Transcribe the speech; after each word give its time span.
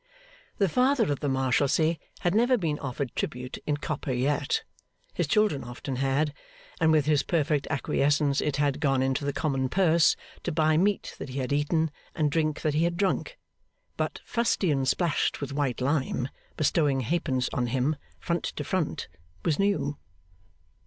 The 0.57 0.67
Father 0.67 1.11
of 1.11 1.19
the 1.19 1.29
Marshalsea 1.29 1.97
had 2.21 2.33
never 2.33 2.57
been 2.57 2.79
offered 2.79 3.15
tribute 3.15 3.59
in 3.67 3.77
copper 3.77 4.11
yet. 4.11 4.63
His 5.13 5.27
children 5.27 5.63
often 5.63 5.97
had, 5.97 6.33
and 6.79 6.91
with 6.91 7.05
his 7.05 7.21
perfect 7.21 7.67
acquiescence 7.69 8.41
it 8.41 8.55
had 8.55 8.79
gone 8.79 9.03
into 9.03 9.23
the 9.25 9.31
common 9.31 9.69
purse 9.69 10.15
to 10.41 10.51
buy 10.51 10.75
meat 10.75 11.13
that 11.19 11.29
he 11.29 11.37
had 11.37 11.53
eaten, 11.53 11.91
and 12.15 12.31
drink 12.31 12.61
that 12.63 12.73
he 12.73 12.83
had 12.85 12.97
drunk; 12.97 13.37
but 13.95 14.21
fustian 14.25 14.87
splashed 14.87 15.39
with 15.39 15.53
white 15.53 15.81
lime, 15.81 16.29
bestowing 16.57 17.01
halfpence 17.01 17.47
on 17.53 17.67
him, 17.67 17.95
front 18.19 18.45
to 18.45 18.63
front, 18.63 19.07
was 19.45 19.59
new. 19.59 19.99